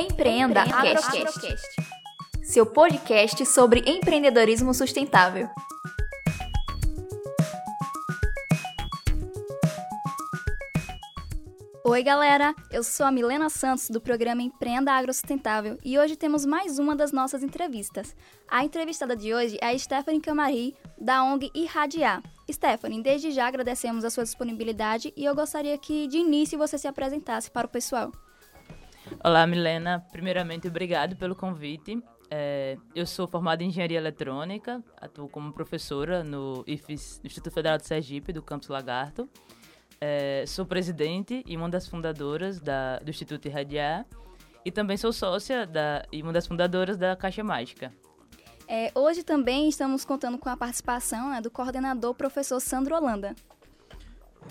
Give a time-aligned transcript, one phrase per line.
[0.00, 1.56] Empreenda Agrocast,
[2.42, 5.46] seu podcast sobre empreendedorismo sustentável.
[11.84, 12.54] Oi, galera!
[12.70, 17.12] Eu sou a Milena Santos do programa Empreenda Agrosustentável e hoje temos mais uma das
[17.12, 18.16] nossas entrevistas.
[18.48, 22.22] A entrevistada de hoje é a Stephanie Camari, da ONG Irradiar.
[22.50, 26.88] Stephanie, desde já agradecemos a sua disponibilidade e eu gostaria que de início você se
[26.88, 28.10] apresentasse para o pessoal.
[29.22, 30.04] Olá, Milena.
[30.12, 32.02] Primeiramente, obrigado pelo convite.
[32.30, 37.86] É, eu sou formada em Engenharia Eletrônica, atuo como professora no IFES, Instituto Federal de
[37.86, 39.28] Sergipe, do Campus Lagarto.
[40.00, 44.06] É, sou presidente e uma das fundadoras da, do Instituto Irradiar
[44.64, 47.92] e também sou sócia da, e uma das fundadoras da Caixa Mágica.
[48.66, 53.34] É, hoje também estamos contando com a participação né, do coordenador professor Sandro Holanda.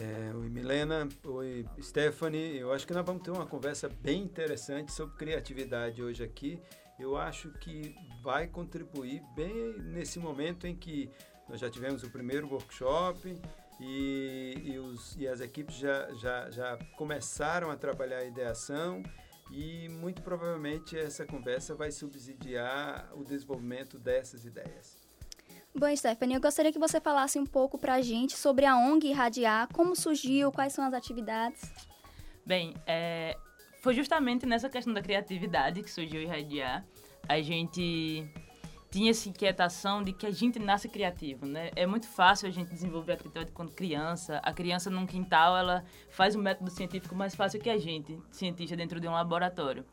[0.02, 1.10] É, oi, Milena.
[1.26, 2.58] Oi, Stephanie.
[2.58, 6.58] Eu acho que nós vamos ter uma conversa bem interessante sobre criatividade hoje aqui.
[6.98, 11.12] Eu acho que vai contribuir bem nesse momento em que
[11.50, 13.38] nós já tivemos o primeiro workshop
[13.78, 19.04] e, e, os, e as equipes já, já, já começaram a trabalhar a ideação
[19.52, 25.09] e muito provavelmente essa conversa vai subsidiar o desenvolvimento dessas ideias.
[25.74, 29.08] Bom, Stephanie, eu gostaria que você falasse um pouco para a gente sobre a ONG
[29.08, 31.72] Irradiar, como surgiu, quais são as atividades.
[32.46, 33.38] Bem, é,
[33.80, 36.84] foi justamente nessa questão da criatividade que surgiu Irradiar.
[37.28, 38.28] A gente
[38.90, 41.70] tinha essa inquietação de que a gente nasce criativo, né?
[41.76, 44.40] É muito fácil a gente desenvolver a criatividade quando criança.
[44.44, 48.76] A criança num quintal, ela faz o método científico mais fácil que a gente, cientista
[48.76, 49.86] dentro de um laboratório.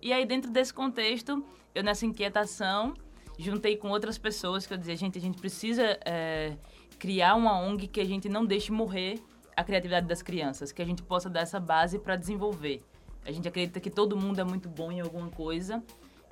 [0.00, 2.94] E aí, dentro desse contexto, eu nessa inquietação
[3.38, 6.56] juntei com outras pessoas que eu dizia, gente, a gente precisa é,
[6.98, 9.22] criar uma ONG que a gente não deixe morrer
[9.56, 12.82] a criatividade das crianças, que a gente possa dar essa base para desenvolver.
[13.24, 15.82] A gente acredita que todo mundo é muito bom em alguma coisa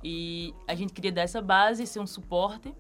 [0.02, 2.75] e a gente queria dar essa base, ser um suporte,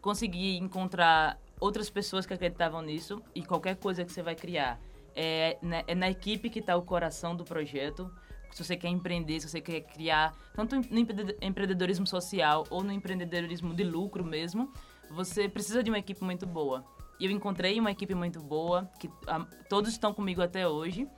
[0.00, 4.80] conseguir encontrar outras pessoas que acreditavam nisso e qualquer coisa que você vai criar
[5.14, 8.10] é, é na equipe que está o coração do projeto
[8.54, 10.98] se você quer empreender, se você quer criar, tanto no
[11.42, 14.72] empreendedorismo social ou no empreendedorismo de lucro mesmo,
[15.10, 16.84] você precisa de uma equipe muito boa.
[17.18, 21.08] E eu encontrei uma equipe muito boa, que a, todos estão comigo até hoje.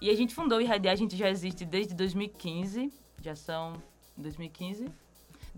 [0.00, 2.90] E a gente fundou o Irradiar, a gente já existe desde 2015,
[3.20, 3.74] já são
[4.16, 4.86] 2015,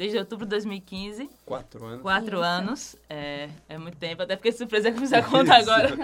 [0.00, 1.28] desde outubro de 2015.
[1.44, 2.00] Quatro anos.
[2.00, 2.42] Quatro Isso.
[2.42, 2.96] anos.
[3.06, 4.22] É, é muito tempo.
[4.22, 5.94] Até fiquei surpresa que eu fiz a conta agora.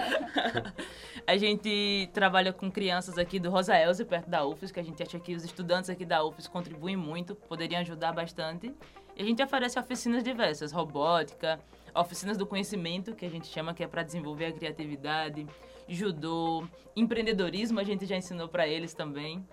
[1.25, 5.01] a gente trabalha com crianças aqui do Rosa Elze, perto da UFES, que a gente
[5.01, 8.71] acha que os estudantes aqui da UFES contribuem muito, poderiam ajudar bastante.
[9.15, 11.59] E a gente oferece oficinas diversas, robótica,
[11.95, 15.47] oficinas do conhecimento, que a gente chama que é para desenvolver a criatividade,
[15.89, 19.43] judô, empreendedorismo, a gente já ensinou para eles também.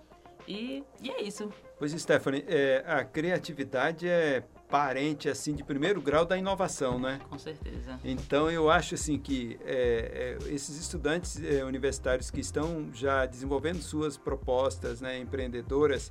[0.47, 1.51] E, e é isso.
[1.85, 7.21] Pois, Stephanie, é, a criatividade é parente assim de primeiro grau da inovação, né?
[7.29, 8.01] Com certeza.
[8.03, 13.83] Então eu acho assim que é, é, esses estudantes é, universitários que estão já desenvolvendo
[13.83, 16.11] suas propostas, né, empreendedoras,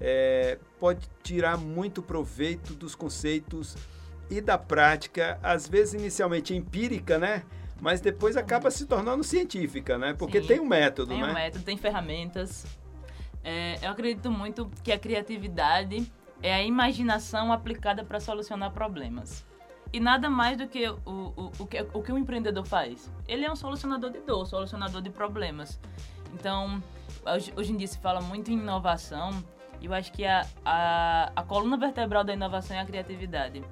[0.00, 3.76] é, pode tirar muito proveito dos conceitos
[4.30, 7.42] e da prática, às vezes inicialmente empírica, né?
[7.78, 10.14] Mas depois acaba se tornando científica, né?
[10.14, 11.26] Porque Sim, tem um método, tem né?
[11.26, 12.64] Tem um método, tem ferramentas.
[13.42, 16.10] É, eu acredito muito que a criatividade
[16.42, 19.46] é a imaginação aplicada para solucionar problemas.
[19.92, 23.10] E nada mais do que o, o, o, que o que empreendedor faz.
[23.26, 25.80] Ele é um solucionador de dor, solucionador de problemas.
[26.32, 26.82] Então,
[27.26, 29.30] hoje, hoje em dia se fala muito em inovação
[29.80, 33.64] e eu acho que a, a, a coluna vertebral da inovação é a criatividade.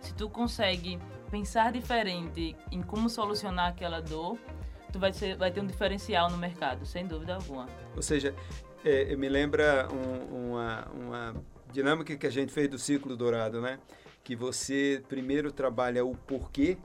[0.00, 0.98] Se tu consegue
[1.30, 4.38] pensar diferente em como solucionar aquela dor,
[4.92, 7.66] tu vai, ser, vai ter um diferencial no mercado, sem dúvida alguma.
[7.94, 8.34] Ou seja,
[8.86, 11.34] é, me lembra um, uma, uma
[11.72, 13.78] dinâmica que a gente fez do ciclo dourado, né?
[14.22, 16.78] Que você primeiro trabalha o porquê,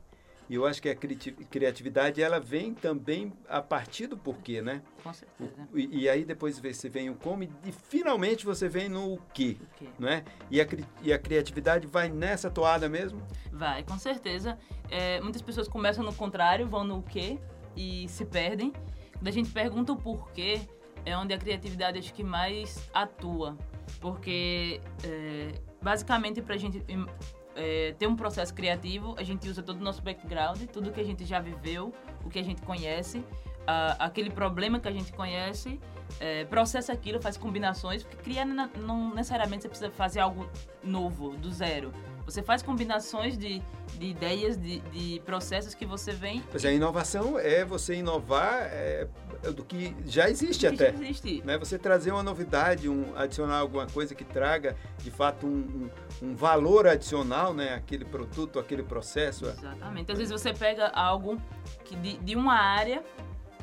[0.49, 4.81] e eu acho que a criatividade ela vem também a partir do porquê, né?
[5.01, 5.69] Com certeza.
[5.73, 9.55] E, e aí depois você vem o como e finalmente você vem no o quê,
[9.61, 9.87] o quê?
[9.97, 10.25] né?
[10.49, 10.67] E a,
[11.03, 13.21] e a criatividade vai nessa toada mesmo?
[13.51, 14.57] Vai, com certeza.
[14.89, 17.39] É, muitas pessoas começam no contrário, vão no quê
[17.75, 18.73] e se perdem.
[19.13, 20.61] Quando a gente pergunta o porquê,
[21.05, 23.57] é onde a criatividade acho que mais atua.
[23.99, 25.51] Porque, é,
[25.81, 26.83] basicamente, para a gente
[27.55, 31.03] é, ter um processo criativo, a gente usa todo o nosso background, tudo que a
[31.03, 31.93] gente já viveu,
[32.23, 33.23] o que a gente conhece,
[33.67, 35.79] a, aquele problema que a gente conhece,
[36.19, 40.49] é, processa aquilo, faz combinações, porque criar não necessariamente você precisa fazer algo
[40.83, 41.91] novo, do zero.
[42.25, 43.61] Você faz combinações de,
[43.97, 46.41] de ideias, de, de processos que você vem.
[46.51, 49.07] Pois é, a inovação é você inovar é,
[49.55, 50.91] do que já existe que até.
[50.91, 51.41] já existe.
[51.45, 51.57] Né?
[51.57, 55.89] Você trazer uma novidade, um, adicionar alguma coisa que traga, de fato, um,
[56.21, 57.73] um, um valor adicional, né?
[57.73, 59.45] Aquele produto, aquele processo.
[59.45, 60.11] Exatamente.
[60.11, 61.41] Às vezes você pega algo
[61.83, 63.03] que de, de uma área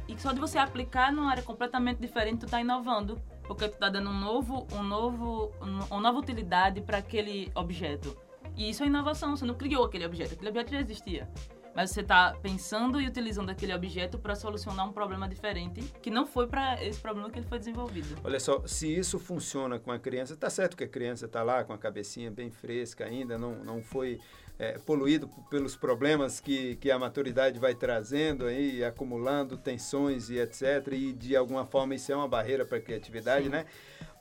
[0.06, 3.20] e só de você aplicar numa área completamente diferente, tu está inovando.
[3.46, 8.14] Porque tu está dando um novo, um novo, um- uma nova utilidade para aquele objeto.
[8.58, 11.30] E isso é inovação, você não criou aquele objeto, aquele objeto já existia.
[11.76, 16.26] Mas você está pensando e utilizando aquele objeto para solucionar um problema diferente, que não
[16.26, 18.20] foi para esse problema que ele foi desenvolvido.
[18.24, 21.62] Olha só, se isso funciona com a criança, tá certo que a criança está lá
[21.62, 24.18] com a cabecinha bem fresca ainda, não, não foi
[24.58, 30.88] é, poluído pelos problemas que, que a maturidade vai trazendo aí, acumulando tensões e etc.
[30.92, 33.50] E de alguma forma isso é uma barreira para a criatividade, Sim.
[33.50, 33.66] né?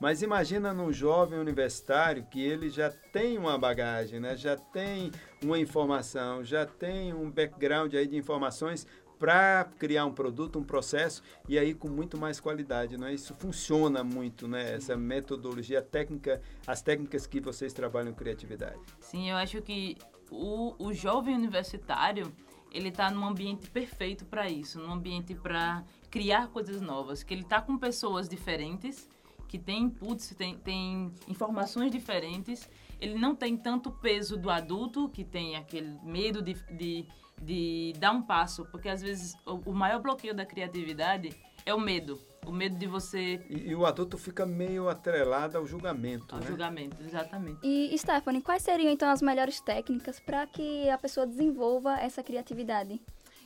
[0.00, 4.36] Mas imagina num jovem universitário que ele já tem uma bagagem, né?
[4.36, 5.10] já tem
[5.42, 8.86] uma informação, já tem um background aí de informações
[9.18, 13.14] para criar um produto, um processo e aí com muito mais qualidade, não é?
[13.14, 14.74] Isso funciona muito, né?
[14.74, 18.78] Essa metodologia técnica, as técnicas que vocês trabalham criatividade.
[19.00, 19.96] Sim, eu acho que
[20.30, 22.32] o, o jovem universitário,
[22.70, 27.44] ele tá num ambiente perfeito para isso, num ambiente para criar coisas novas, que ele
[27.44, 29.08] tá com pessoas diferentes,
[29.46, 32.68] que tem inputs, tem, tem informações diferentes,
[33.00, 37.06] ele não tem tanto peso do adulto, que tem aquele medo de, de,
[37.40, 41.30] de dar um passo, porque às vezes o, o maior bloqueio da criatividade
[41.64, 45.66] é o medo, o medo de você E, e o adulto fica meio atrelado ao
[45.66, 46.46] julgamento, ao né?
[46.46, 47.58] julgamento, exatamente.
[47.62, 53.00] E, Stephanie, quais seriam então as melhores técnicas para que a pessoa desenvolva essa criatividade?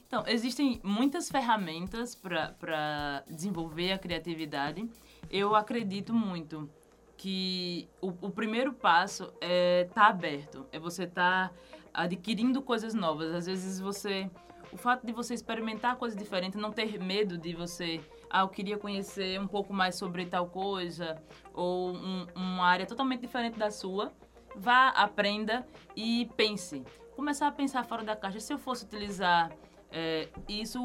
[0.07, 4.87] Então, existem muitas ferramentas para desenvolver a criatividade.
[5.31, 6.69] Eu acredito muito
[7.17, 11.51] que o, o primeiro passo é estar aberto, é você estar
[11.95, 13.35] adquirindo coisas novas.
[13.35, 14.31] Às vezes você.
[14.71, 18.01] O fato de você experimentar coisas diferentes, não ter medo de você.
[18.35, 23.21] Ah, eu queria conhecer um pouco mais sobre tal coisa, ou um- uma área totalmente
[23.21, 24.11] diferente da sua.
[24.57, 26.83] Vá, aprenda e pense.
[27.15, 28.41] Começar a pensar fora da caixa.
[28.41, 29.53] Se eu fosse utilizar
[29.95, 30.81] é, isso,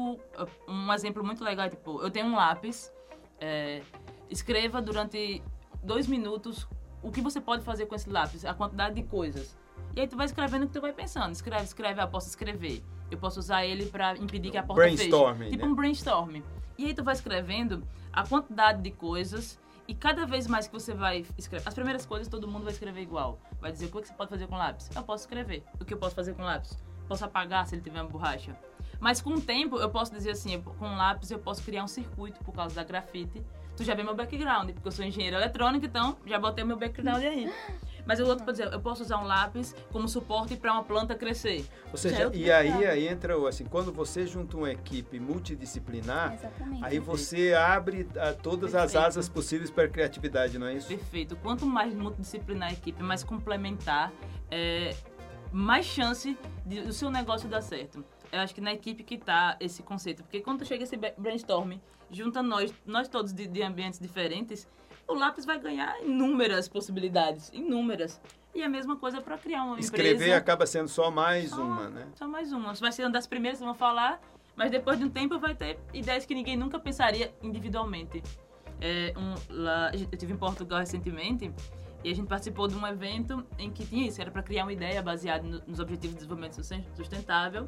[0.68, 2.92] um exemplo muito legal é, tipo, eu tenho um lápis,
[3.40, 3.80] é,
[4.28, 5.42] escreva durante
[5.82, 6.68] dois minutos
[7.02, 9.56] o que você pode fazer com esse lápis, a quantidade de coisas.
[9.96, 11.32] E aí tu vai escrevendo o que tu vai pensando.
[11.32, 12.84] Escreve, escreve, ah, posso escrever.
[13.10, 14.96] Eu posso usar ele para impedir que a porta feche.
[14.96, 15.72] Brainstorming, Tipo né?
[15.72, 16.42] um brainstorm.
[16.76, 17.82] E aí tu vai escrevendo
[18.12, 22.28] a quantidade de coisas e cada vez mais que você vai escrever, as primeiras coisas
[22.28, 23.38] todo mundo vai escrever igual.
[23.60, 24.90] Vai dizer o que você pode fazer com lápis.
[24.94, 25.64] Eu posso escrever.
[25.80, 26.76] O que eu posso fazer com lápis?
[27.08, 28.54] Posso apagar se ele tiver uma borracha.
[29.00, 32.38] Mas com o tempo eu posso dizer assim, com lápis eu posso criar um circuito
[32.44, 33.42] por causa da grafite.
[33.76, 37.22] Tu já vê meu background, porque eu sou engenheiro eletrônico, então já botei meu background
[37.22, 37.50] aí.
[38.08, 41.14] Mas o outro pode dizer, eu posso usar um lápis como suporte para uma planta
[41.14, 41.66] crescer.
[41.88, 45.20] Ou é seja, outro e aí, aí entra o assim, quando você junta uma equipe
[45.20, 46.84] multidisciplinar, Exatamente.
[46.86, 49.06] aí você abre ah, todas as Perfeito.
[49.06, 50.88] asas possíveis para a criatividade, não é isso?
[50.88, 51.36] Perfeito.
[51.36, 54.10] Quanto mais multidisciplinar a equipe, mais complementar,
[54.50, 54.96] é,
[55.52, 56.34] mais chance
[56.64, 58.02] de o seu negócio dar certo.
[58.32, 60.22] Eu acho que na equipe que tá esse conceito.
[60.22, 61.74] Porque quando chega esse ba- brainstorm,
[62.10, 64.66] junta nós, nós todos de, de ambientes diferentes,
[65.08, 67.50] o lápis vai ganhar inúmeras possibilidades.
[67.52, 68.20] Inúmeras.
[68.54, 70.36] E a mesma coisa para criar uma Escrever empresa.
[70.36, 72.06] acaba sendo só mais Só- uma, né?
[72.14, 72.74] Só mais uma.
[72.74, 74.20] Você vai ser uma das primeiras que vão falar,
[74.56, 78.22] mas depois de um tempo vai ter ideias que ninguém nunca pensaria individualmente.
[78.80, 81.52] É, um, lá, eu estive em Portugal recentemente
[82.04, 84.72] e a gente participou de um evento em que tinha isso, era para criar uma
[84.72, 87.66] ideia baseada no- nos Objetivos de Desenvolvimento Susten- Sustentável.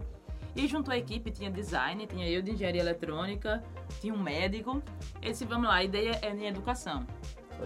[0.56, 3.62] E junto à equipe tinha design, tinha eu de engenharia eletrônica,
[4.00, 4.82] tinha um médico.
[5.22, 7.06] E disse, vamos lá, a ideia é em educação.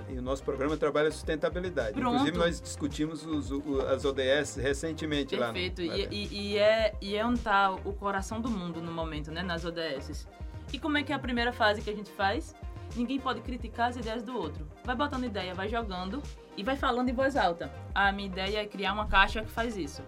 [0.08, 1.92] E o nosso programa trabalha sustentabilidade.
[1.94, 2.14] Pronto.
[2.16, 3.50] Inclusive, nós discutimos os-
[3.88, 5.52] as ODS recentemente lá.
[5.52, 5.86] Perfeito.
[5.86, 6.14] lá E, dentro.
[6.14, 9.42] e, e é, e é onde tá o coração do mundo no momento, né?
[9.42, 10.26] Nas ODS.
[10.72, 12.56] E como é que é a primeira fase que a gente faz?
[12.96, 14.66] Ninguém pode criticar as ideias do outro.
[14.84, 16.20] Vai botando ideia, vai jogando
[16.56, 17.72] e vai falando em voz alta.
[17.94, 20.02] A minha ideia é criar uma caixa que faz isso.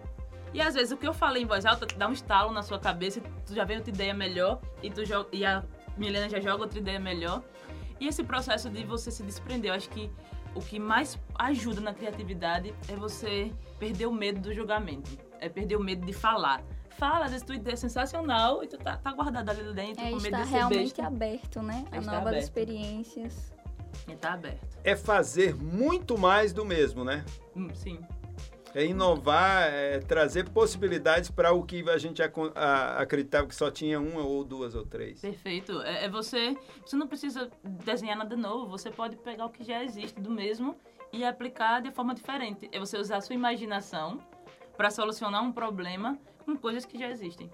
[0.57, 2.79] E às vezes o que eu falei em voz alta dá um estalo na sua
[2.79, 5.63] cabeça, e tu já vem outra ideia melhor e, tu joga, e a
[5.99, 7.43] Milena já joga outra ideia melhor.
[8.01, 10.11] E esse processo de você se desprender, eu acho que
[10.55, 15.11] o que mais ajuda na criatividade é você perder o medo do julgamento.
[15.41, 16.63] É perder o medo de falar.
[16.99, 20.11] Fala, às vezes tua ideia é sensacional e tu tá, tá guardado ali dentro É
[20.11, 21.07] com medo de ser realmente besta.
[21.07, 21.85] aberto, né?
[21.93, 22.43] É A novas aberto.
[22.43, 23.53] experiências.
[24.09, 24.79] E tá aberto.
[24.83, 27.23] É fazer muito mais do mesmo, né?
[27.55, 27.99] Hum, sim.
[28.75, 33.71] É inovar, é trazer possibilidades para o que a gente acon- a- acreditava que só
[33.71, 35.21] tinha uma ou duas ou três.
[35.21, 35.81] Perfeito.
[35.83, 36.55] É, é você.
[36.85, 38.69] Você não precisa desenhar nada novo.
[38.71, 40.77] Você pode pegar o que já existe do mesmo
[41.11, 42.69] e aplicar de forma diferente.
[42.71, 44.19] É você usar a sua imaginação
[44.77, 47.51] para solucionar um problema com coisas que já existem.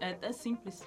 [0.00, 0.84] É, é simples.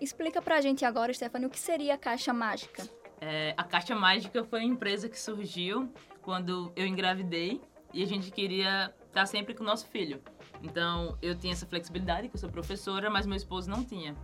[0.00, 2.82] Explica pra gente agora, Stephanie, o que seria a Caixa Mágica?
[3.20, 5.88] É, a Caixa Mágica foi uma empresa que surgiu
[6.20, 7.60] quando eu engravidei
[7.94, 10.20] e a gente queria estar sempre com o nosso filho.
[10.62, 14.16] Então, eu tinha essa flexibilidade, que eu sou professora, mas meu esposo não tinha.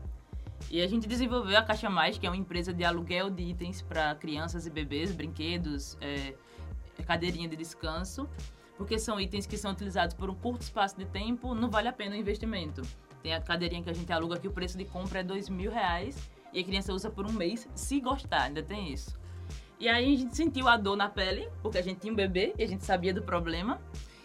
[0.71, 3.81] E a gente desenvolveu a Caixa Mágica, que é uma empresa de aluguel de itens
[3.81, 6.35] para crianças e bebês, brinquedos, é,
[7.07, 8.29] cadeirinha de descanso,
[8.77, 11.93] porque são itens que são utilizados por um curto espaço de tempo, não vale a
[11.93, 12.83] pena o investimento.
[13.23, 15.71] Tem a cadeirinha que a gente aluga que o preço de compra é dois mil
[15.71, 19.20] reais e a criança usa por um mês, se gostar, ainda tem isso.
[19.81, 22.55] E aí a gente sentiu a dor na pele, porque a gente tinha um bebê
[22.59, 23.81] e a gente sabia do problema.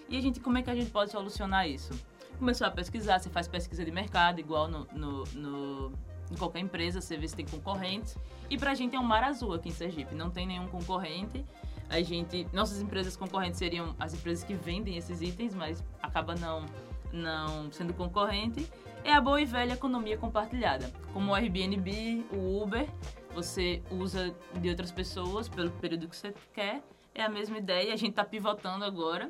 [0.09, 1.93] E a gente, como é que a gente pode solucionar isso?
[2.37, 5.93] Começou a pesquisar, você faz pesquisa de mercado, igual no, no, no
[6.29, 8.17] em qualquer empresa, você vê se tem concorrentes.
[8.49, 11.45] E pra gente é um mar azul aqui em Sergipe, não tem nenhum concorrente.
[11.89, 16.65] A gente, nossas empresas concorrentes seriam as empresas que vendem esses itens, mas acaba não
[17.13, 18.69] não sendo concorrente,
[19.03, 22.89] é a boa e velha economia compartilhada, como o Airbnb, o Uber,
[23.35, 26.81] você usa de outras pessoas pelo período que você quer,
[27.13, 29.29] é a mesma ideia, a gente está pivotando agora.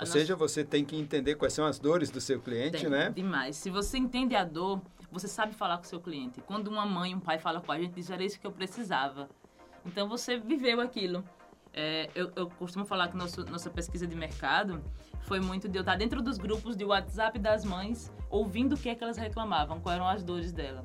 [0.00, 3.10] Ou seja, você tem que entender quais são as dores do seu cliente, tem, né?
[3.10, 3.56] Demais.
[3.56, 4.80] Se você entende a dor,
[5.12, 6.40] você sabe falar com o seu cliente.
[6.40, 9.28] Quando uma mãe, um pai fala com a gente, diz, era isso que eu precisava.
[9.84, 11.22] Então você viveu aquilo.
[11.74, 14.82] É, eu, eu, costumo falar que nosso, nossa pesquisa de mercado
[15.22, 18.88] foi muito de eu estar dentro dos grupos de WhatsApp das mães, ouvindo o que
[18.88, 20.82] é que elas reclamavam, quais eram as dores dela.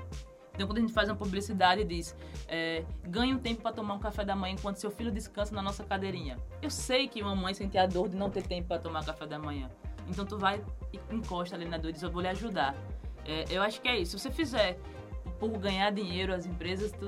[0.57, 2.15] Então, quando a gente faz uma publicidade e diz,
[2.47, 5.61] é, ganhe um tempo para tomar um café da manhã enquanto seu filho descansa na
[5.61, 6.39] nossa cadeirinha.
[6.63, 9.27] Eu sei que uma mãe sente a dor de não ter tempo para tomar café
[9.27, 9.69] da manhã.
[10.07, 10.59] Então, tu vai
[10.91, 12.75] e encosta ali na dor e diz, eu vou lhe ajudar.
[13.23, 14.17] É, eu acho que é isso.
[14.17, 14.79] Se você fizer
[15.39, 17.07] por ganhar dinheiro as empresas, tu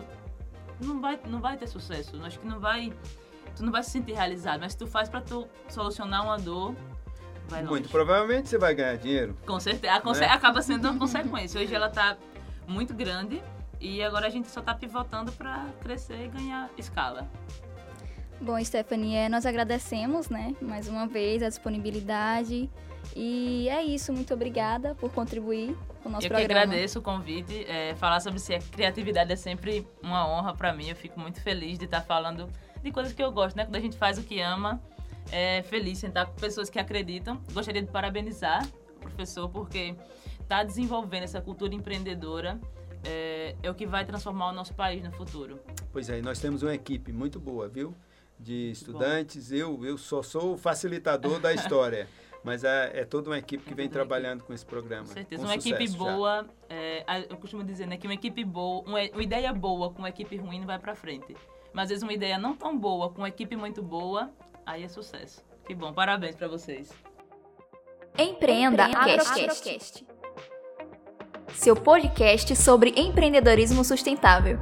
[0.80, 2.16] não vai, não vai ter sucesso.
[2.16, 2.94] Eu acho que não vai
[3.56, 6.74] tu não vai se sentir realizado, mas se tu faz para tu solucionar uma dor,
[7.48, 7.64] vai.
[7.64, 9.36] Muito provavelmente você vai ganhar dinheiro.
[9.46, 10.28] Com certeza, conse né?
[10.28, 11.60] acaba sendo uma consequência.
[11.60, 12.18] Hoje ela tá
[12.70, 13.42] muito grande
[13.80, 17.30] e agora a gente só tá pivotando para crescer e ganhar escala.
[18.42, 22.70] Bom, Stephanie, é, nós agradecemos, né, mais uma vez a disponibilidade.
[23.16, 26.42] E é isso, muito obrigada por contribuir com o nosso eu programa.
[26.42, 27.66] Eu que agradeço o convite.
[27.68, 28.40] É, falar sobre
[28.72, 30.88] criatividade é sempre uma honra para mim.
[30.90, 32.48] Eu fico muito feliz de estar falando
[32.82, 33.66] de coisas que eu gosto, né?
[33.66, 34.82] Quando a gente faz o que ama,
[35.32, 37.42] é feliz sentar com pessoas que acreditam.
[37.52, 38.66] Gostaria de parabenizar
[38.98, 39.96] o professor porque
[40.50, 42.60] está desenvolvendo essa cultura empreendedora.
[43.04, 45.60] É, é, o que vai transformar o nosso país no futuro.
[45.94, 47.96] Pois é, nós temos uma equipe muito boa, viu?
[48.38, 49.52] De estudantes.
[49.52, 52.10] Eu, eu só sou o facilitador da história.
[52.44, 55.06] Mas é, é, toda uma equipe que vem trabalhando com esse programa.
[55.06, 55.42] Com certeza.
[55.42, 59.24] Com uma equipe boa, é, eu costumo dizer né, que uma equipe boa, uma, uma
[59.24, 61.36] ideia boa com uma equipe ruim não vai para frente.
[61.72, 64.30] Mas às vezes uma ideia não tão boa, com uma equipe muito boa,
[64.66, 65.46] aí é sucesso.
[65.66, 66.92] Que bom, parabéns para vocês.
[68.18, 69.32] Empreenda, Empreenda Agrocast.
[69.32, 70.19] Agrocast.
[71.56, 74.58] Seu podcast sobre empreendedorismo sustentável.